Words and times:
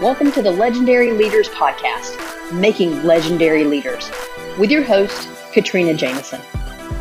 Welcome 0.00 0.30
to 0.30 0.42
the 0.42 0.52
Legendary 0.52 1.10
Leaders 1.10 1.48
Podcast, 1.48 2.52
Making 2.52 3.02
Legendary 3.02 3.64
Leaders, 3.64 4.08
with 4.56 4.70
your 4.70 4.84
host, 4.84 5.28
Katrina 5.52 5.92
Jameson, 5.92 6.40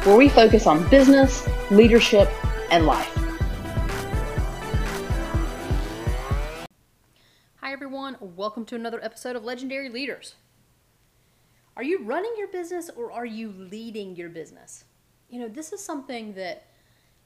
where 0.04 0.18
we 0.18 0.28
focus 0.30 0.66
on 0.66 0.90
business, 0.90 1.48
leadership, 1.70 2.28
and 2.72 2.88
life. 2.88 3.16
Hi, 7.58 7.72
everyone. 7.72 8.18
Welcome 8.20 8.66
to 8.66 8.76
another 8.76 9.00
episode 9.04 9.36
of 9.36 9.44
Legendary 9.44 9.90
Leaders. 9.90 10.34
Are 11.76 11.84
you 11.84 12.04
running 12.04 12.34
your 12.36 12.48
business 12.48 12.90
or 12.90 13.12
are 13.12 13.28
you 13.28 13.50
leading 13.52 14.16
your 14.16 14.30
business? 14.30 14.86
You 15.30 15.42
know, 15.42 15.48
this 15.48 15.72
is 15.72 15.84
something 15.84 16.34
that 16.34 16.66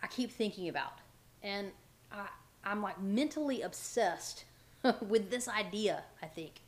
I 0.03 0.07
keep 0.07 0.33
thinking 0.33 0.67
about, 0.67 0.99
and 1.41 1.71
I, 2.11 2.27
I'm 2.65 2.81
like 2.81 3.01
mentally 3.01 3.61
obsessed 3.61 4.43
with 5.07 5.29
this 5.29 5.47
idea, 5.47 6.03
I 6.21 6.27
think. 6.27 6.61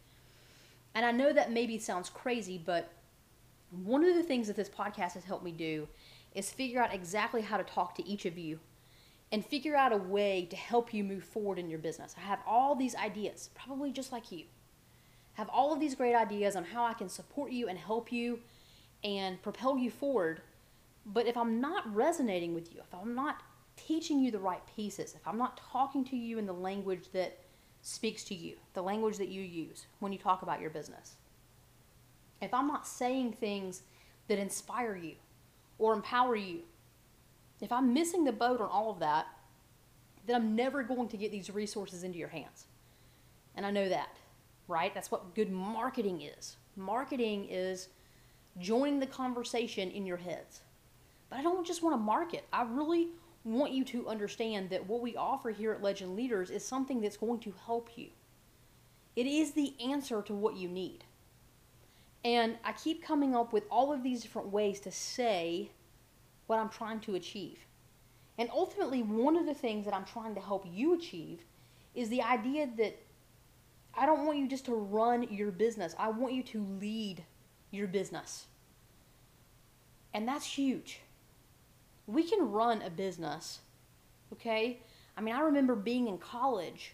And 0.95 1.05
I 1.05 1.11
know 1.11 1.33
that 1.33 1.51
maybe 1.51 1.79
sounds 1.79 2.09
crazy, 2.09 2.61
but 2.63 2.91
one 3.71 4.03
of 4.05 4.15
the 4.15 4.23
things 4.23 4.47
that 4.47 4.55
this 4.55 4.69
podcast 4.69 5.13
has 5.13 5.23
helped 5.23 5.43
me 5.43 5.51
do 5.51 5.87
is 6.35 6.51
figure 6.51 6.81
out 6.81 6.93
exactly 6.93 7.41
how 7.41 7.57
to 7.57 7.63
talk 7.63 7.95
to 7.95 8.07
each 8.07 8.25
of 8.25 8.37
you 8.37 8.59
and 9.31 9.43
figure 9.43 9.75
out 9.75 9.91
a 9.91 9.97
way 9.97 10.45
to 10.49 10.55
help 10.55 10.93
you 10.93 11.03
move 11.03 11.23
forward 11.23 11.57
in 11.57 11.69
your 11.69 11.79
business. 11.79 12.13
I 12.17 12.21
have 12.21 12.39
all 12.45 12.75
these 12.75 12.95
ideas, 12.95 13.49
probably 13.55 13.91
just 13.91 14.11
like 14.11 14.31
you. 14.31 14.45
Have 15.33 15.49
all 15.49 15.73
of 15.73 15.79
these 15.79 15.95
great 15.95 16.13
ideas 16.13 16.55
on 16.55 16.63
how 16.63 16.85
I 16.85 16.93
can 16.93 17.09
support 17.09 17.51
you 17.51 17.67
and 17.67 17.77
help 17.77 18.11
you 18.11 18.39
and 19.03 19.41
propel 19.41 19.77
you 19.77 19.89
forward. 19.89 20.41
But 21.05 21.25
if 21.25 21.35
I'm 21.35 21.59
not 21.59 21.91
resonating 21.93 22.53
with 22.53 22.71
you, 22.71 22.81
if 22.81 22.93
I'm 22.93 23.15
not 23.15 23.41
teaching 23.75 24.19
you 24.19 24.29
the 24.29 24.39
right 24.39 24.61
pieces, 24.75 25.15
if 25.15 25.27
I'm 25.27 25.39
not 25.39 25.57
talking 25.57 26.05
to 26.05 26.15
you 26.15 26.37
in 26.37 26.45
the 26.45 26.53
language 26.53 27.05
that 27.13 27.39
speaks 27.83 28.23
to 28.23 28.33
you, 28.33 28.55
the 28.73 28.81
language 28.81 29.17
that 29.17 29.27
you 29.27 29.41
use 29.41 29.85
when 29.99 30.11
you 30.11 30.17
talk 30.17 30.41
about 30.41 30.61
your 30.61 30.69
business. 30.69 31.15
If 32.41 32.53
I'm 32.53 32.67
not 32.67 32.87
saying 32.87 33.33
things 33.33 33.83
that 34.27 34.39
inspire 34.39 34.95
you 34.95 35.15
or 35.77 35.93
empower 35.93 36.35
you, 36.35 36.59
if 37.61 37.71
I'm 37.71 37.93
missing 37.93 38.23
the 38.23 38.31
boat 38.31 38.61
on 38.61 38.69
all 38.69 38.89
of 38.89 38.99
that, 38.99 39.27
then 40.25 40.37
I'm 40.37 40.55
never 40.55 40.81
going 40.81 41.09
to 41.09 41.17
get 41.17 41.31
these 41.31 41.49
resources 41.49 42.03
into 42.03 42.17
your 42.17 42.29
hands. 42.29 42.65
And 43.55 43.65
I 43.65 43.71
know 43.71 43.89
that, 43.89 44.17
right? 44.67 44.93
That's 44.93 45.11
what 45.11 45.35
good 45.35 45.51
marketing 45.51 46.21
is. 46.21 46.55
Marketing 46.77 47.47
is 47.49 47.89
joining 48.59 48.99
the 48.99 49.07
conversation 49.07 49.91
in 49.91 50.05
your 50.05 50.17
heads. 50.17 50.61
But 51.29 51.39
I 51.39 51.43
don't 51.43 51.67
just 51.67 51.83
want 51.83 51.95
to 51.95 51.99
market. 51.99 52.45
I 52.53 52.63
really 52.63 53.09
want 53.45 53.73
you 53.73 53.83
to 53.85 54.07
understand 54.07 54.69
that 54.69 54.87
what 54.87 55.01
we 55.01 55.15
offer 55.15 55.51
here 55.51 55.73
at 55.73 55.81
Legend 55.81 56.15
Leaders 56.15 56.49
is 56.49 56.65
something 56.65 57.01
that's 57.01 57.17
going 57.17 57.39
to 57.39 57.53
help 57.65 57.89
you. 57.97 58.09
It 59.15 59.27
is 59.27 59.51
the 59.51 59.73
answer 59.83 60.21
to 60.23 60.33
what 60.33 60.55
you 60.55 60.69
need. 60.69 61.03
And 62.23 62.57
I 62.63 62.71
keep 62.71 63.03
coming 63.03 63.35
up 63.35 63.51
with 63.51 63.65
all 63.69 63.91
of 63.91 64.01
these 64.01 64.21
different 64.21 64.49
ways 64.49 64.79
to 64.81 64.91
say 64.91 65.71
what 66.47 66.57
I'm 66.57 66.69
trying 66.69 67.01
to 67.01 67.15
achieve. 67.15 67.59
And 68.37 68.49
ultimately, 68.51 69.03
one 69.03 69.35
of 69.35 69.45
the 69.45 69.53
things 69.53 69.85
that 69.85 69.93
I'm 69.93 70.05
trying 70.05 70.35
to 70.35 70.41
help 70.41 70.65
you 70.71 70.93
achieve 70.93 71.41
is 71.93 72.09
the 72.09 72.21
idea 72.21 72.69
that 72.77 72.97
I 73.93 74.05
don't 74.05 74.25
want 74.25 74.39
you 74.39 74.47
just 74.47 74.65
to 74.65 74.73
run 74.73 75.23
your 75.31 75.51
business, 75.51 75.95
I 75.99 76.09
want 76.09 76.33
you 76.33 76.43
to 76.43 76.65
lead 76.79 77.23
your 77.71 77.87
business. 77.87 78.47
And 80.13 80.27
that's 80.27 80.45
huge 80.45 81.02
we 82.07 82.23
can 82.23 82.51
run 82.51 82.81
a 82.81 82.89
business, 82.89 83.59
okay? 84.33 84.79
I 85.17 85.21
mean, 85.21 85.35
I 85.35 85.41
remember 85.41 85.75
being 85.75 86.07
in 86.07 86.17
college 86.17 86.93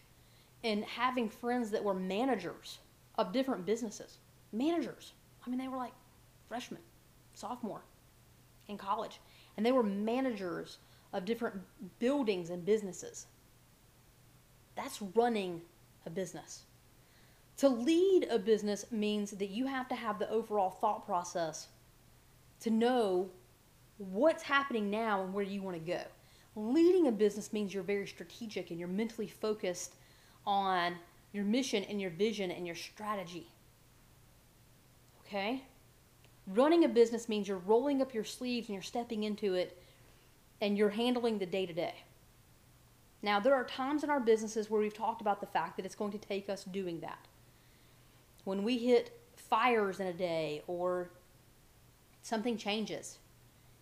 and 0.64 0.84
having 0.84 1.30
friends 1.30 1.72
that 1.72 1.84
were 1.84 1.94
managers 1.94 2.80
of 3.16 3.32
different 3.32 3.66
businesses. 3.66 4.18
Managers. 4.52 5.14
I 5.46 5.50
mean, 5.50 5.60
they 5.60 5.68
were 5.68 5.78
like 5.78 5.94
freshmen, 6.48 6.82
sophomore 7.34 7.82
in 8.68 8.78
college, 8.78 9.20
and 9.58 9.66
they 9.66 9.72
were 9.72 9.84
managers 9.84 10.78
of 11.14 11.26
different 11.26 11.56
buildings 12.00 12.50
and 12.50 12.66
businesses. 12.66 13.28
That's 14.76 15.02
running 15.16 15.62
a 16.06 16.10
business. 16.10 16.64
To 17.58 17.68
lead 17.68 18.28
a 18.30 18.40
business 18.40 18.86
means 18.92 19.32
that 19.32 19.50
you 19.50 19.66
have 19.66 19.90
to 19.90 19.96
have 19.96 20.20
the 20.20 20.30
overall 20.30 20.70
thought 20.70 21.06
process 21.06 21.68
to 22.62 22.70
know 22.70 23.30
what's 24.00 24.44
happening 24.44 24.90
now 24.90 25.24
and 25.24 25.34
where 25.34 25.44
you 25.44 25.62
want 25.62 25.76
to 25.78 25.92
go. 25.92 26.02
Leading 26.56 27.08
a 27.08 27.12
business 27.12 27.54
means 27.54 27.74
you're 27.74 27.84
very 27.84 28.08
strategic 28.08 28.72
and 28.72 28.80
you're 28.80 28.88
mentally 28.88 29.28
focused 29.28 29.94
on 30.48 30.96
your 31.32 31.46
mission 31.46 31.84
and 31.84 32.02
your 32.02 32.10
vision 32.10 32.50
and 32.50 32.66
your 32.66 32.76
strategy. 32.76 33.48
Okay? 35.26 35.64
Running 36.48 36.86
a 36.86 36.88
business 36.88 37.30
means 37.30 37.48
you're 37.48 37.58
rolling 37.58 38.02
up 38.02 38.14
your 38.14 38.24
sleeves 38.24 38.68
and 38.68 38.74
you're 38.74 38.82
stepping 38.82 39.24
into 39.24 39.54
it 39.54 39.78
and 40.62 40.78
you're 40.78 40.90
handling 40.90 41.38
the 41.38 41.46
day 41.46 41.66
to 41.66 41.74
day. 41.74 41.94
Now, 43.22 43.40
there 43.40 43.54
are 43.54 43.66
times 43.66 44.04
in 44.04 44.10
our 44.10 44.20
businesses 44.20 44.70
where 44.70 44.82
we've 44.82 44.94
talked 44.94 45.22
about 45.22 45.42
the 45.42 45.48
fact 45.48 45.76
that 45.76 45.86
it's 45.86 45.96
going 45.96 46.12
to 46.14 46.18
take 46.18 46.50
us 46.50 46.64
doing 46.64 47.02
that. 47.02 47.28
When 48.46 48.64
we 48.64 48.78
hit 48.78 49.12
fires 49.36 50.00
in 50.00 50.08
a 50.08 50.14
day 50.14 50.64
or 50.68 51.10
something 52.22 52.58
changes, 52.58 53.20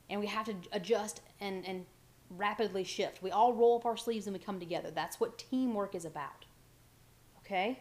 and 0.10 0.20
we 0.20 0.28
have 0.28 0.46
to 0.46 0.56
adjust 0.72 1.22
and, 1.40 1.66
and 1.66 1.86
rapidly 2.30 2.84
shift. 2.84 3.22
We 3.22 3.32
all 3.32 3.54
roll 3.54 3.78
up 3.78 3.86
our 3.86 3.98
sleeves 3.98 4.28
and 4.28 4.34
we 4.34 4.40
come 4.40 4.60
together. 4.60 4.92
That's 4.92 5.20
what 5.20 5.38
teamwork 5.38 5.96
is 5.96 6.06
about. 6.06 6.46
Okay? 7.40 7.80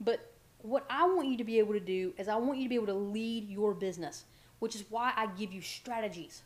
But 0.00 0.32
what 0.58 0.84
I 0.90 1.06
want 1.06 1.28
you 1.28 1.36
to 1.38 1.44
be 1.44 1.58
able 1.58 1.74
to 1.74 1.80
do 1.80 2.12
is 2.18 2.28
I 2.28 2.36
want 2.36 2.58
you 2.58 2.64
to 2.64 2.68
be 2.68 2.74
able 2.74 2.86
to 2.86 2.94
lead 2.94 3.48
your 3.48 3.74
business, 3.74 4.24
which 4.58 4.74
is 4.74 4.84
why 4.90 5.12
I 5.16 5.26
give 5.38 5.52
you 5.52 5.62
strategies. 5.62 6.42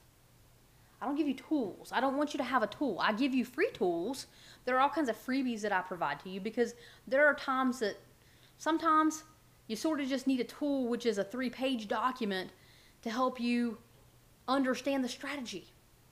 I 1.01 1.07
don't 1.07 1.17
give 1.17 1.29
you 1.29 1.35
tools. 1.35 1.91
I 1.93 2.01
don't 2.01 2.17
want 2.17 2.35
you 2.35 2.39
to 2.39 2.45
have 2.45 2.63
a 2.63 2.67
tool. 2.67 2.99
I 3.01 3.13
give 3.13 3.35
you 3.35 3.45
free 3.45 3.71
tools. 3.73 4.27
There 4.65 4.77
are 4.77 4.81
all 4.81 4.91
kinds 4.91 5.09
of 5.09 5.17
freebies 5.17 5.63
that 5.63 5.73
I 5.73 5.81
provide 5.81 6.21
to 6.21 6.29
you 6.29 6.41
because 6.41 6.75
there 7.09 7.27
are 7.27 7.35
times 7.35 7.79
that 7.79 7.97
sometimes 8.59 9.25
you 9.67 9.77
sort 9.77 10.01
of 10.01 10.09
just 10.09 10.27
need 10.27 10.41
a 10.41 10.45
tool, 10.45 10.89
which 10.89 11.07
is 11.07 11.17
a 11.17 11.25
three 11.25 11.49
page 11.49 11.89
document 11.89 12.51
to 13.03 13.11
help 13.11 13.41
you 13.41 13.79
understand 14.51 15.05
the 15.05 15.09
strategy, 15.09 15.67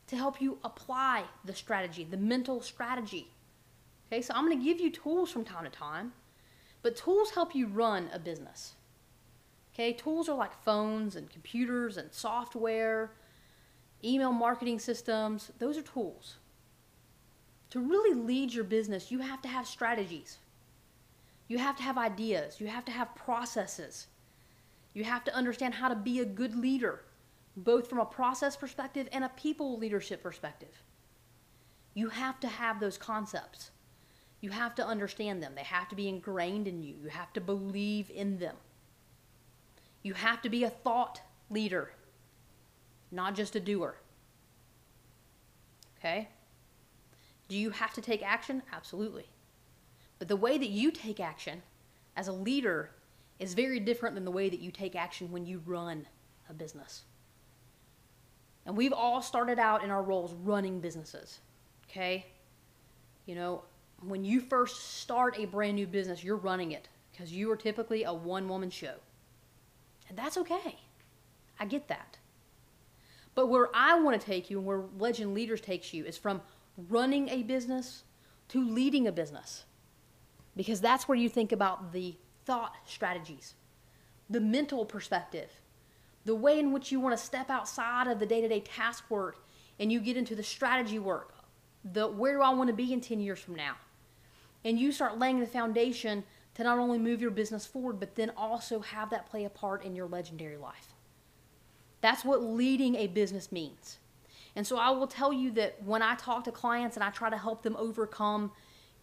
to 0.07 0.17
help 0.17 0.41
you 0.41 0.59
apply 0.65 1.25
the 1.45 1.55
strategy, 1.55 2.05
the 2.05 2.17
mental 2.17 2.63
strategy. 2.63 3.29
Okay, 4.07 4.23
so 4.23 4.33
I'm 4.35 4.47
going 4.47 4.59
to 4.59 4.65
give 4.65 4.81
you 4.81 4.91
tools 4.91 5.31
from 5.31 5.45
time 5.45 5.65
to 5.65 5.71
time, 5.71 6.13
but 6.83 6.97
tools 6.97 7.31
help 7.31 7.55
you 7.55 7.67
run 7.67 8.09
a 8.13 8.19
business. 8.19 8.75
Okay, 9.75 9.93
tools 9.93 10.29
are 10.29 10.37
like 10.37 10.63
phones 10.65 11.15
and 11.15 11.29
computers 11.29 11.99
and 11.99 12.13
software, 12.13 13.13
email 14.03 14.33
marketing 14.33 14.79
systems. 14.79 15.53
Those 15.59 15.77
are 15.77 15.83
tools. 15.83 16.37
To 17.71 17.81
really 17.81 18.19
lead 18.19 18.55
your 18.55 18.65
business, 18.65 19.11
you 19.11 19.19
have 19.19 19.43
to 19.43 19.49
have 19.49 19.67
strategies. 19.67 20.39
You 21.49 21.59
have 21.59 21.77
to 21.77 21.83
have 21.83 21.99
ideas. 21.99 22.61
You 22.61 22.69
have 22.69 22.85
to 22.87 22.93
have 22.93 23.15
processes. 23.15 24.07
You 24.95 25.05
have 25.05 25.23
to 25.25 25.35
understand 25.35 25.75
how 25.75 25.89
to 25.89 25.95
be 25.95 26.21
a 26.21 26.25
good 26.25 26.57
leader 26.57 27.03
both 27.65 27.89
from 27.89 27.99
a 27.99 28.05
process 28.05 28.57
perspective 28.57 29.09
and 29.13 29.25
a 29.25 29.31
people 29.31 29.79
leadership 29.79 30.23
perspective. 30.23 30.83
You 31.95 32.09
have 32.11 32.39
to 32.41 32.49
have 32.49 32.81
those 32.81 32.97
concepts. 32.97 33.71
You 34.41 34.51
have 34.51 34.75
to 34.77 34.87
understand 34.87 35.43
them. 35.43 35.55
They 35.57 35.65
have 35.65 35.89
to 35.89 35.97
be 35.97 36.09
ingrained 36.09 36.69
in 36.69 36.83
you. 36.83 36.95
You 37.03 37.09
have 37.09 37.33
to 37.33 37.41
believe 37.41 38.11
in 38.11 38.39
them. 38.39 38.57
You 40.03 40.15
have 40.15 40.41
to 40.43 40.49
be 40.49 40.63
a 40.63 40.71
thought 40.71 41.21
leader, 41.51 41.91
not 43.11 43.35
just 43.35 43.57
a 43.57 43.61
doer. 43.61 43.97
Okay? 45.99 46.29
Do 47.49 47.57
you 47.57 47.71
have 47.71 47.93
to 47.95 48.01
take 48.01 48.23
action? 48.23 48.63
Absolutely. 48.73 49.27
But 50.21 50.29
the 50.29 50.37
way 50.37 50.57
that 50.59 50.69
you 50.69 50.93
take 50.93 51.19
action 51.19 51.63
as 52.17 52.29
a 52.29 52.33
leader 52.33 52.91
is 53.41 53.55
very 53.55 53.81
different 53.81 54.15
than 54.15 54.25
the 54.25 54.31
way 54.31 54.49
that 54.49 54.61
you 54.61 54.71
take 54.71 54.95
action 54.95 55.33
when 55.33 55.47
you 55.47 55.63
run 55.67 56.07
a 56.49 56.55
business. 56.55 57.03
And 58.69 58.77
we've 58.77 58.93
all 58.93 59.23
started 59.23 59.59
out 59.59 59.83
in 59.83 59.91
our 59.91 60.03
roles 60.03 60.35
running 60.45 60.79
businesses. 60.79 61.41
Okay? 61.89 62.27
You 63.25 63.35
know, 63.35 63.63
when 64.03 64.27
you 64.27 64.43
first 64.43 64.99
start 64.99 65.39
a 65.39 65.47
brand 65.47 65.75
new 65.77 65.87
business, 65.87 66.23
you're 66.23 66.37
running 66.37 66.73
it 66.73 66.87
because 67.11 67.33
you 67.33 67.51
are 67.51 67.57
typically 67.57 68.05
a 68.05 68.13
one 68.13 68.47
woman 68.47 68.69
show. 68.69 68.93
And 70.11 70.19
that's 70.19 70.37
okay. 70.37 70.77
I 71.59 71.65
get 71.65 71.89
that. 71.89 72.19
But 73.35 73.47
where 73.47 73.71
I 73.75 73.99
want 74.01 74.21
to 74.21 74.27
take 74.27 74.51
you 74.51 74.59
and 74.59 74.67
where 74.67 74.83
Legend 74.99 75.33
Leaders 75.33 75.63
takes 75.63 75.95
you 75.95 76.05
is 76.05 76.19
from 76.19 76.43
running 76.91 77.31
a 77.31 77.45
business 77.45 78.05
to 78.49 78.63
leading 78.63 79.07
a 79.07 79.13
business. 79.13 79.65
Because 80.57 80.83
that's 80.83 81.09
where 81.09 81.17
you 81.17 81.31
think 81.31 81.53
about 81.53 81.93
the 81.93 82.17
thought 82.45 82.77
strategies, 82.85 83.55
the 84.29 84.41
mental 84.41 84.85
perspective, 84.85 85.51
the 86.29 86.35
way 86.35 86.59
in 86.59 86.73
which 86.73 86.93
you 86.93 87.01
want 87.01 87.17
to 87.17 87.23
step 87.23 87.51
outside 87.51 88.07
of 88.07 88.19
the 88.21 88.27
day-to-day 88.27 88.61
task 88.61 89.11
work 89.11 89.45
and 89.81 89.91
you 89.91 89.99
get 89.99 90.17
into 90.17 90.35
the 90.37 90.43
strategy 90.43 90.99
work 90.99 91.35
the 91.93 92.07
where 92.07 92.35
do 92.35 92.43
i 92.43 92.51
want 92.51 92.69
to 92.69 92.75
be 92.75 92.93
in 92.93 93.01
10 93.01 93.19
years 93.21 93.41
from 93.41 93.55
now 93.55 93.75
and 94.65 94.79
you 94.79 94.93
start 94.93 95.19
laying 95.19 95.41
the 95.41 95.47
foundation 95.47 96.25
to 96.59 96.65
not 96.65 96.79
only 96.79 96.99
move 96.99 97.21
your 97.21 97.31
business 97.31 97.65
forward, 97.65 98.01
but 98.01 98.17
then 98.17 98.33
also 98.37 98.81
have 98.81 99.11
that 99.11 99.31
play 99.31 99.45
a 99.45 99.49
part 99.49 99.85
in 99.85 99.95
your 99.95 100.09
legendary 100.09 100.57
life. 100.57 100.93
That's 102.01 102.25
what 102.25 102.43
leading 102.43 102.97
a 102.97 103.07
business 103.07 103.53
means. 103.53 103.99
And 104.57 104.67
so 104.67 104.77
I 104.77 104.91
will 104.91 105.07
tell 105.07 105.33
you 105.33 105.53
that 105.53 105.81
when 105.85 106.03
I 106.03 106.17
talk 106.17 106.43
to 106.45 106.53
clients 106.53 106.97
and 106.97 107.05
I 107.05 107.11
try 107.11 107.31
to 107.31 107.39
help 107.39 107.63
them 107.63 107.77
overcome 107.77 108.51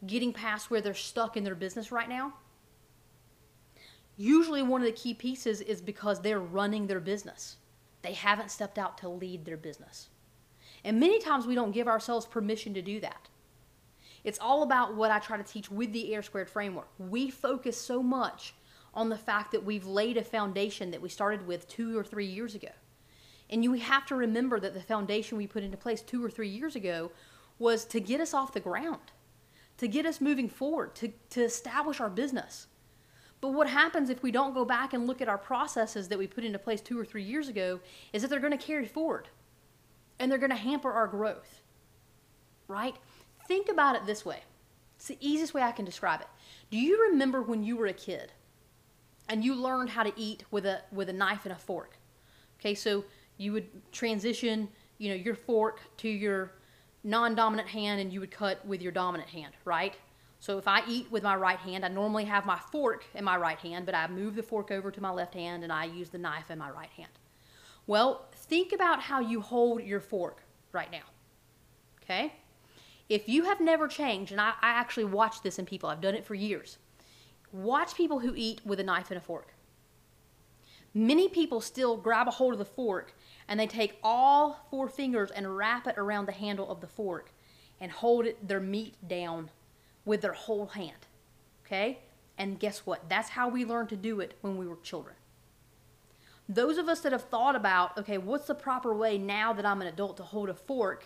getting 0.05 0.33
past 0.33 0.69
where 0.69 0.81
they're 0.81 0.93
stuck 0.93 1.37
in 1.37 1.45
their 1.45 1.55
business 1.55 1.93
right 1.93 2.09
now, 2.09 2.33
usually 4.17 4.61
one 4.61 4.81
of 4.81 4.87
the 4.87 4.93
key 4.93 5.13
pieces 5.13 5.61
is 5.61 5.81
because 5.81 6.21
they're 6.21 6.39
running 6.39 6.87
their 6.87 6.99
business. 6.99 7.57
They 8.01 8.13
haven't 8.13 8.51
stepped 8.51 8.77
out 8.77 8.97
to 8.99 9.09
lead 9.09 9.45
their 9.45 9.57
business. 9.57 10.09
And 10.83 10.99
many 10.99 11.19
times 11.19 11.47
we 11.47 11.55
don't 11.55 11.71
give 11.71 11.87
ourselves 11.87 12.25
permission 12.25 12.73
to 12.75 12.81
do 12.81 12.99
that. 12.99 13.29
It's 14.23 14.39
all 14.39 14.63
about 14.63 14.95
what 14.95 15.11
I 15.11 15.19
try 15.19 15.37
to 15.37 15.43
teach 15.43 15.69
with 15.69 15.93
the 15.93 16.13
Air 16.13 16.21
Squared 16.21 16.49
framework. 16.49 16.87
We 16.97 17.29
focus 17.29 17.79
so 17.79 18.01
much 18.01 18.53
on 18.93 19.09
the 19.09 19.17
fact 19.17 19.51
that 19.51 19.65
we've 19.65 19.85
laid 19.85 20.17
a 20.17 20.23
foundation 20.23 20.91
that 20.91 21.01
we 21.01 21.09
started 21.09 21.45
with 21.45 21.67
two 21.67 21.97
or 21.97 22.03
three 22.03 22.25
years 22.25 22.55
ago. 22.55 22.69
And 23.49 23.63
you 23.63 23.73
have 23.73 24.05
to 24.07 24.15
remember 24.15 24.59
that 24.59 24.73
the 24.73 24.81
foundation 24.81 25.37
we 25.37 25.47
put 25.47 25.63
into 25.63 25.77
place 25.77 26.01
two 26.01 26.23
or 26.23 26.29
three 26.29 26.47
years 26.47 26.75
ago 26.75 27.11
was 27.59 27.85
to 27.85 27.99
get 27.99 28.19
us 28.19 28.33
off 28.33 28.53
the 28.53 28.59
ground, 28.59 29.11
to 29.77 29.87
get 29.87 30.05
us 30.05 30.21
moving 30.21 30.49
forward, 30.49 30.95
to, 30.95 31.11
to 31.31 31.43
establish 31.43 31.99
our 31.99 32.09
business. 32.09 32.67
But 33.45 33.53
what 33.53 33.69
happens 33.69 34.09
if 34.09 34.23
we 34.23 34.31
don't 34.31 34.55
go 34.55 34.65
back 34.65 34.95
and 34.95 35.05
look 35.05 35.21
at 35.21 35.29
our 35.29 35.37
processes 35.37 36.07
that 36.07 36.17
we 36.17 36.25
put 36.25 36.43
into 36.43 36.57
place 36.57 36.81
two 36.81 36.99
or 36.99 37.05
three 37.05 37.21
years 37.21 37.47
ago 37.47 37.79
is 38.11 38.23
that 38.23 38.29
they're 38.29 38.39
going 38.39 38.57
to 38.57 38.57
carry 38.57 38.87
forward 38.87 39.27
and 40.17 40.31
they're 40.31 40.39
going 40.39 40.49
to 40.49 40.55
hamper 40.55 40.91
our 40.91 41.05
growth. 41.05 41.61
Right? 42.67 42.95
Think 43.47 43.69
about 43.69 43.95
it 43.97 44.07
this 44.07 44.25
way. 44.25 44.39
It's 44.95 45.09
the 45.09 45.17
easiest 45.19 45.53
way 45.53 45.61
I 45.61 45.73
can 45.73 45.85
describe 45.85 46.21
it. 46.21 46.27
Do 46.71 46.79
you 46.79 46.99
remember 47.11 47.43
when 47.43 47.63
you 47.63 47.77
were 47.77 47.85
a 47.85 47.93
kid 47.93 48.31
and 49.29 49.45
you 49.45 49.53
learned 49.53 49.91
how 49.91 50.01
to 50.01 50.13
eat 50.17 50.43
with 50.49 50.65
a 50.65 50.81
with 50.91 51.09
a 51.09 51.13
knife 51.13 51.45
and 51.45 51.53
a 51.53 51.55
fork? 51.55 51.99
Okay, 52.59 52.73
so 52.73 53.05
you 53.37 53.51
would 53.51 53.67
transition, 53.91 54.67
you 54.97 55.09
know, 55.09 55.15
your 55.15 55.35
fork 55.35 55.81
to 55.97 56.09
your 56.09 56.53
non-dominant 57.03 57.67
hand 57.67 58.01
and 58.01 58.11
you 58.11 58.21
would 58.21 58.31
cut 58.31 58.65
with 58.65 58.81
your 58.81 58.91
dominant 58.91 59.29
hand, 59.29 59.53
right? 59.65 59.93
So 60.45 60.59
if 60.59 60.67
I 60.67 60.83
eat 60.87 61.07
with 61.09 61.23
my 61.23 61.35
right 61.35 61.57
hand, 61.57 61.83
I 61.83 61.87
normally 61.87 62.25
have 62.25 62.45
my 62.45 62.59
fork 62.71 63.03
in 63.15 63.23
my 63.23 63.35
right 63.35 63.57
hand, 63.57 63.87
but 63.87 63.95
I 63.95 64.05
move 64.07 64.35
the 64.35 64.43
fork 64.43 64.69
over 64.69 64.91
to 64.91 65.01
my 65.01 65.09
left 65.09 65.33
hand 65.33 65.63
and 65.63 65.73
I 65.73 65.85
use 65.85 66.09
the 66.09 66.19
knife 66.19 66.51
in 66.51 66.59
my 66.59 66.69
right 66.69 66.91
hand. 66.91 67.09
Well, 67.87 68.27
think 68.31 68.71
about 68.71 69.01
how 69.01 69.21
you 69.21 69.41
hold 69.41 69.81
your 69.81 69.99
fork 69.99 70.43
right 70.71 70.91
now. 70.91 71.01
Okay? 72.03 72.31
If 73.09 73.27
you 73.27 73.45
have 73.45 73.59
never 73.59 73.87
changed, 73.87 74.31
and 74.31 74.39
I, 74.39 74.49
I 74.61 74.69
actually 74.69 75.05
watch 75.05 75.41
this 75.41 75.57
in 75.57 75.65
people, 75.65 75.89
I've 75.89 75.99
done 75.99 76.13
it 76.13 76.23
for 76.23 76.35
years. 76.35 76.77
Watch 77.51 77.95
people 77.95 78.19
who 78.19 78.33
eat 78.35 78.61
with 78.63 78.79
a 78.79 78.83
knife 78.83 79.09
and 79.09 79.17
a 79.17 79.21
fork. 79.21 79.55
Many 80.93 81.27
people 81.27 81.59
still 81.59 81.97
grab 81.97 82.27
a 82.27 82.31
hold 82.31 82.53
of 82.53 82.59
the 82.59 82.65
fork 82.65 83.15
and 83.47 83.59
they 83.59 83.65
take 83.65 83.97
all 84.03 84.67
four 84.69 84.89
fingers 84.89 85.31
and 85.31 85.57
wrap 85.57 85.87
it 85.87 85.97
around 85.97 86.27
the 86.27 86.33
handle 86.33 86.69
of 86.69 86.81
the 86.81 86.87
fork 86.87 87.31
and 87.81 87.91
hold 87.91 88.27
it, 88.27 88.47
their 88.47 88.59
meat 88.59 88.93
down 89.07 89.49
with 90.05 90.21
their 90.21 90.33
whole 90.33 90.67
hand. 90.67 91.07
Okay? 91.65 91.99
And 92.37 92.59
guess 92.59 92.79
what? 92.85 93.09
That's 93.09 93.29
how 93.29 93.49
we 93.49 93.65
learned 93.65 93.89
to 93.89 93.95
do 93.95 94.19
it 94.19 94.35
when 94.41 94.57
we 94.57 94.67
were 94.67 94.77
children. 94.77 95.15
Those 96.47 96.77
of 96.77 96.87
us 96.87 96.99
that 97.01 97.11
have 97.11 97.23
thought 97.23 97.55
about, 97.55 97.97
okay, 97.97 98.17
what's 98.17 98.47
the 98.47 98.55
proper 98.55 98.93
way 98.93 99.17
now 99.17 99.51
that 99.53 99.65
I'm 99.65 99.81
an 99.81 99.87
adult 99.87 100.17
to 100.17 100.23
hold 100.23 100.49
a 100.49 100.53
fork 100.53 101.05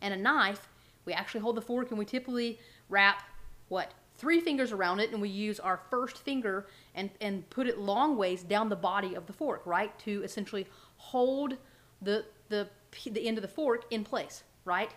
and 0.00 0.14
a 0.14 0.16
knife? 0.16 0.68
We 1.04 1.12
actually 1.12 1.40
hold 1.40 1.56
the 1.56 1.62
fork 1.62 1.90
and 1.90 1.98
we 1.98 2.04
typically 2.04 2.60
wrap 2.88 3.22
what? 3.68 3.92
Three 4.14 4.40
fingers 4.40 4.70
around 4.70 5.00
it 5.00 5.10
and 5.10 5.20
we 5.20 5.28
use 5.28 5.58
our 5.58 5.80
first 5.90 6.18
finger 6.18 6.66
and, 6.94 7.10
and 7.20 7.48
put 7.50 7.66
it 7.66 7.78
long 7.78 8.16
ways 8.16 8.42
down 8.44 8.68
the 8.68 8.76
body 8.76 9.14
of 9.14 9.26
the 9.26 9.32
fork, 9.32 9.62
right? 9.66 9.96
To 10.00 10.22
essentially 10.22 10.66
hold 10.98 11.56
the, 12.00 12.24
the, 12.48 12.68
the 13.04 13.26
end 13.26 13.38
of 13.38 13.42
the 13.42 13.48
fork 13.48 13.84
in 13.90 14.04
place, 14.04 14.44
right? 14.64 14.90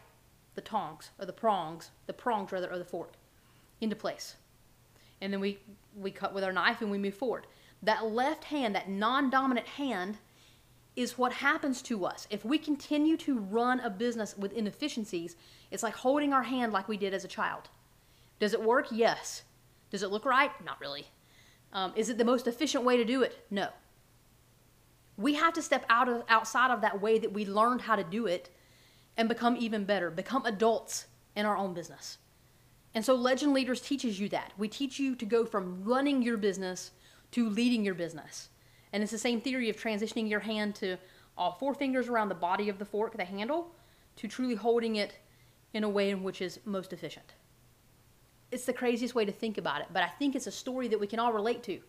The 0.53 0.61
tongs 0.61 1.09
or 1.19 1.25
the 1.25 1.33
prongs, 1.33 1.89
the 2.05 2.13
prongs 2.13 2.51
rather, 2.51 2.67
of 2.67 2.79
the 2.79 2.85
fork 2.85 3.13
into 3.81 3.95
place. 3.95 4.35
And 5.21 5.33
then 5.33 5.39
we, 5.39 5.59
we 5.95 6.11
cut 6.11 6.33
with 6.33 6.43
our 6.43 6.53
knife 6.53 6.81
and 6.81 6.91
we 6.91 6.97
move 6.97 7.15
forward. 7.15 7.47
That 7.81 8.05
left 8.05 8.45
hand, 8.45 8.75
that 8.75 8.89
non 8.89 9.29
dominant 9.29 9.67
hand, 9.67 10.17
is 10.95 11.17
what 11.17 11.31
happens 11.33 11.81
to 11.83 12.05
us. 12.05 12.27
If 12.29 12.43
we 12.43 12.57
continue 12.57 13.15
to 13.17 13.39
run 13.39 13.79
a 13.79 13.89
business 13.89 14.37
with 14.37 14.53
inefficiencies, 14.53 15.35
it's 15.71 15.83
like 15.83 15.95
holding 15.95 16.33
our 16.33 16.43
hand 16.43 16.73
like 16.73 16.87
we 16.87 16.97
did 16.97 17.13
as 17.13 17.23
a 17.23 17.29
child. 17.29 17.69
Does 18.39 18.53
it 18.53 18.61
work? 18.61 18.87
Yes. 18.91 19.43
Does 19.91 20.03
it 20.03 20.11
look 20.11 20.25
right? 20.25 20.51
Not 20.63 20.79
really. 20.81 21.07
Um, 21.71 21.93
is 21.95 22.09
it 22.09 22.17
the 22.17 22.25
most 22.25 22.47
efficient 22.47 22.83
way 22.83 22.97
to 22.97 23.05
do 23.05 23.21
it? 23.21 23.45
No. 23.49 23.69
We 25.17 25.35
have 25.35 25.53
to 25.53 25.61
step 25.61 25.85
out 25.89 26.09
of 26.09 26.23
outside 26.29 26.71
of 26.71 26.81
that 26.81 27.01
way 27.01 27.19
that 27.19 27.33
we 27.33 27.45
learned 27.45 27.81
how 27.81 27.95
to 27.95 28.03
do 28.03 28.25
it 28.25 28.49
and 29.17 29.27
become 29.27 29.55
even 29.57 29.83
better, 29.85 30.09
become 30.09 30.45
adults 30.45 31.07
in 31.35 31.45
our 31.45 31.57
own 31.57 31.73
business. 31.73 32.17
And 32.99 33.05
so 33.05 33.15
Legend 33.15 33.53
Leaders 33.53 33.79
teaches 33.79 34.19
you 34.19 34.27
that. 34.27 34.51
We 34.57 34.67
teach 34.67 34.99
you 34.99 35.15
to 35.15 35.25
go 35.25 35.45
from 35.45 35.85
running 35.85 36.21
your 36.21 36.35
business 36.35 36.91
to 37.31 37.49
leading 37.49 37.85
your 37.85 37.93
business. 37.93 38.49
And 38.91 39.01
it's 39.01 39.13
the 39.13 39.17
same 39.17 39.39
theory 39.39 39.69
of 39.69 39.77
transitioning 39.77 40.29
your 40.29 40.41
hand 40.41 40.75
to 40.75 40.97
all 41.37 41.53
four 41.53 41.73
fingers 41.73 42.09
around 42.09 42.27
the 42.27 42.35
body 42.35 42.67
of 42.67 42.77
the 42.77 42.83
fork, 42.83 43.15
the 43.15 43.23
handle, 43.23 43.73
to 44.17 44.27
truly 44.27 44.55
holding 44.55 44.97
it 44.97 45.17
in 45.73 45.85
a 45.85 45.89
way 45.89 46.09
in 46.09 46.23
which 46.23 46.41
is 46.41 46.59
most 46.65 46.91
efficient. 46.91 47.35
It's 48.51 48.65
the 48.65 48.73
craziest 48.73 49.15
way 49.15 49.23
to 49.23 49.31
think 49.31 49.57
about 49.57 49.79
it, 49.79 49.87
but 49.93 50.03
I 50.03 50.09
think 50.09 50.35
it's 50.35 50.47
a 50.47 50.51
story 50.51 50.89
that 50.89 50.99
we 50.99 51.07
can 51.07 51.19
all 51.19 51.31
relate 51.31 51.63
to 51.63 51.79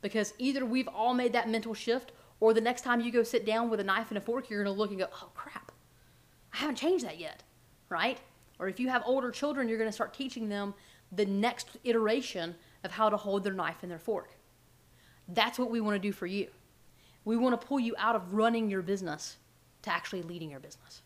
because 0.00 0.32
either 0.38 0.64
we've 0.64 0.88
all 0.88 1.12
made 1.12 1.34
that 1.34 1.50
mental 1.50 1.74
shift 1.74 2.12
or 2.40 2.54
the 2.54 2.62
next 2.62 2.80
time 2.80 3.02
you 3.02 3.12
go 3.12 3.22
sit 3.22 3.44
down 3.44 3.68
with 3.68 3.80
a 3.80 3.84
knife 3.84 4.08
and 4.08 4.16
a 4.16 4.22
fork, 4.22 4.48
you're 4.48 4.64
going 4.64 4.74
to 4.74 4.80
look 4.80 4.88
and 4.88 5.00
go, 5.00 5.08
oh 5.22 5.28
crap, 5.34 5.70
I 6.54 6.56
haven't 6.56 6.76
changed 6.76 7.04
that 7.04 7.20
yet, 7.20 7.42
right? 7.90 8.18
Or 8.58 8.68
if 8.68 8.80
you 8.80 8.88
have 8.88 9.02
older 9.04 9.30
children, 9.30 9.68
you're 9.68 9.78
going 9.78 9.88
to 9.88 9.94
start 9.94 10.14
teaching 10.14 10.48
them 10.48 10.74
the 11.12 11.26
next 11.26 11.68
iteration 11.84 12.54
of 12.84 12.92
how 12.92 13.08
to 13.08 13.16
hold 13.16 13.44
their 13.44 13.52
knife 13.52 13.82
and 13.82 13.90
their 13.90 13.98
fork. 13.98 14.30
That's 15.28 15.58
what 15.58 15.70
we 15.70 15.80
want 15.80 15.94
to 15.96 15.98
do 15.98 16.12
for 16.12 16.26
you. 16.26 16.48
We 17.24 17.36
want 17.36 17.60
to 17.60 17.66
pull 17.66 17.80
you 17.80 17.94
out 17.98 18.16
of 18.16 18.34
running 18.34 18.70
your 18.70 18.82
business 18.82 19.36
to 19.82 19.92
actually 19.92 20.22
leading 20.22 20.50
your 20.50 20.60
business. 20.60 21.02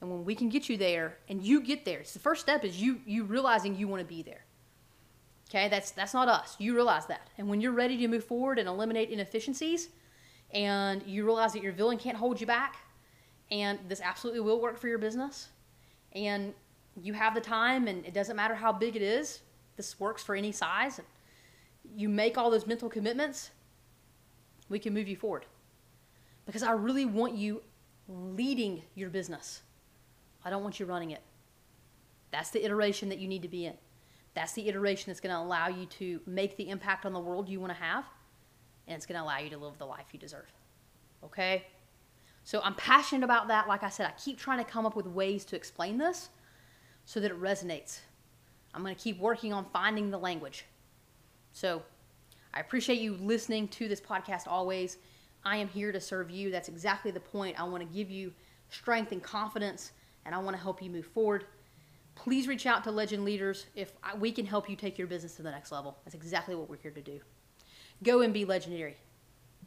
And 0.00 0.10
when 0.10 0.24
we 0.24 0.34
can 0.34 0.48
get 0.48 0.68
you 0.68 0.76
there 0.76 1.18
and 1.28 1.42
you 1.42 1.60
get 1.60 1.84
there, 1.84 2.00
it's 2.00 2.12
the 2.12 2.18
first 2.18 2.40
step 2.40 2.64
is 2.64 2.80
you 2.80 3.00
you 3.06 3.24
realizing 3.24 3.76
you 3.76 3.86
want 3.86 4.00
to 4.00 4.06
be 4.06 4.22
there. 4.22 4.44
Okay, 5.48 5.68
that's 5.68 5.92
that's 5.92 6.14
not 6.14 6.28
us. 6.28 6.56
You 6.58 6.74
realize 6.74 7.06
that. 7.06 7.28
And 7.38 7.48
when 7.48 7.60
you're 7.60 7.72
ready 7.72 7.96
to 7.98 8.08
move 8.08 8.24
forward 8.24 8.58
and 8.58 8.68
eliminate 8.68 9.10
inefficiencies 9.10 9.90
and 10.52 11.02
you 11.04 11.24
realize 11.24 11.52
that 11.52 11.62
your 11.62 11.72
villain 11.72 11.98
can't 11.98 12.16
hold 12.16 12.40
you 12.40 12.46
back 12.46 12.76
and 13.50 13.78
this 13.88 14.00
absolutely 14.00 14.40
will 14.40 14.60
work 14.60 14.78
for 14.78 14.88
your 14.88 14.98
business 14.98 15.48
and 16.14 16.54
you 17.00 17.14
have 17.14 17.34
the 17.34 17.40
time 17.40 17.88
and 17.88 18.04
it 18.04 18.14
doesn't 18.14 18.36
matter 18.36 18.54
how 18.54 18.72
big 18.72 18.96
it 18.96 19.02
is, 19.02 19.40
this 19.76 19.98
works 19.98 20.22
for 20.22 20.34
any 20.34 20.52
size 20.52 21.00
you 21.96 22.08
make 22.08 22.38
all 22.38 22.50
those 22.50 22.66
mental 22.66 22.88
commitments, 22.88 23.50
we 24.68 24.78
can 24.78 24.94
move 24.94 25.08
you 25.08 25.16
forward. 25.16 25.46
Because 26.46 26.62
I 26.62 26.72
really 26.72 27.04
want 27.04 27.34
you 27.34 27.62
leading 28.08 28.82
your 28.94 29.10
business. 29.10 29.62
I 30.44 30.50
don't 30.50 30.62
want 30.62 30.80
you 30.80 30.86
running 30.86 31.10
it. 31.10 31.22
That's 32.30 32.50
the 32.50 32.64
iteration 32.64 33.08
that 33.10 33.18
you 33.18 33.28
need 33.28 33.42
to 33.42 33.48
be 33.48 33.66
in. 33.66 33.74
That's 34.34 34.52
the 34.52 34.68
iteration 34.68 35.10
that's 35.10 35.20
going 35.20 35.34
to 35.34 35.40
allow 35.40 35.68
you 35.68 35.86
to 35.86 36.20
make 36.26 36.56
the 36.56 36.70
impact 36.70 37.04
on 37.04 37.12
the 37.12 37.20
world 37.20 37.48
you 37.48 37.60
want 37.60 37.72
to 37.72 37.78
have, 37.78 38.04
and 38.88 38.96
it's 38.96 39.04
going 39.04 39.18
to 39.18 39.24
allow 39.24 39.38
you 39.38 39.50
to 39.50 39.58
live 39.58 39.76
the 39.78 39.84
life 39.84 40.06
you 40.12 40.18
deserve. 40.18 40.50
Okay? 41.22 41.66
So 42.44 42.60
I'm 42.62 42.74
passionate 42.74 43.24
about 43.24 43.48
that. 43.48 43.68
Like 43.68 43.82
I 43.82 43.88
said, 43.88 44.06
I 44.06 44.12
keep 44.20 44.38
trying 44.38 44.58
to 44.58 44.70
come 44.70 44.84
up 44.84 44.96
with 44.96 45.06
ways 45.06 45.44
to 45.46 45.56
explain 45.56 45.98
this 45.98 46.28
so 47.04 47.20
that 47.20 47.30
it 47.30 47.40
resonates. 47.40 48.00
I'm 48.74 48.82
going 48.82 48.94
to 48.94 49.00
keep 49.00 49.18
working 49.18 49.52
on 49.52 49.66
finding 49.72 50.10
the 50.10 50.18
language. 50.18 50.64
So 51.52 51.82
I 52.54 52.60
appreciate 52.60 53.00
you 53.00 53.14
listening 53.14 53.68
to 53.68 53.88
this 53.88 54.00
podcast 54.00 54.46
always. 54.46 54.98
I 55.44 55.56
am 55.56 55.68
here 55.68 55.92
to 55.92 56.00
serve 56.00 56.30
you. 56.30 56.50
That's 56.50 56.68
exactly 56.68 57.10
the 57.10 57.20
point. 57.20 57.60
I 57.60 57.64
want 57.64 57.82
to 57.82 57.94
give 57.94 58.10
you 58.10 58.32
strength 58.70 59.12
and 59.12 59.22
confidence, 59.22 59.92
and 60.24 60.34
I 60.34 60.38
want 60.38 60.56
to 60.56 60.62
help 60.62 60.82
you 60.82 60.88
move 60.88 61.06
forward. 61.06 61.46
Please 62.14 62.46
reach 62.48 62.66
out 62.66 62.84
to 62.84 62.90
Legend 62.90 63.24
Leaders 63.24 63.66
if 63.74 63.92
we 64.18 64.32
can 64.32 64.46
help 64.46 64.68
you 64.68 64.76
take 64.76 64.98
your 64.98 65.06
business 65.06 65.34
to 65.36 65.42
the 65.42 65.50
next 65.50 65.72
level. 65.72 65.96
That's 66.04 66.14
exactly 66.14 66.54
what 66.54 66.68
we're 66.68 66.76
here 66.76 66.90
to 66.90 67.00
do. 67.00 67.20
Go 68.02 68.20
and 68.20 68.32
be 68.32 68.44
legendary. 68.44 68.96